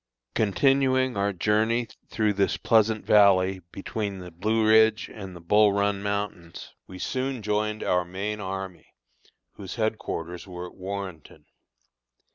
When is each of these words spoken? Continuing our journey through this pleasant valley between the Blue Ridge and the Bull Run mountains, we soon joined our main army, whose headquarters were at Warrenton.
Continuing 0.33 1.15
our 1.15 1.31
journey 1.31 1.87
through 2.09 2.33
this 2.33 2.57
pleasant 2.57 3.05
valley 3.05 3.61
between 3.71 4.17
the 4.17 4.31
Blue 4.31 4.67
Ridge 4.67 5.11
and 5.13 5.35
the 5.35 5.39
Bull 5.39 5.73
Run 5.73 6.01
mountains, 6.01 6.73
we 6.87 6.97
soon 6.97 7.43
joined 7.43 7.83
our 7.83 8.03
main 8.03 8.39
army, 8.39 8.95
whose 9.57 9.75
headquarters 9.75 10.47
were 10.47 10.65
at 10.65 10.73
Warrenton. 10.75 11.45